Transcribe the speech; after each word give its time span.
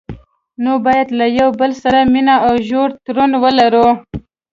نو 0.63 0.71
باید 0.85 1.07
له 1.19 1.25
یو 1.39 1.49
بل 1.59 1.71
سره 1.83 1.99
مینه 2.13 2.35
او 2.47 2.53
ژور 2.67 2.89
تړون 3.05 3.31
ولري. 3.43 3.87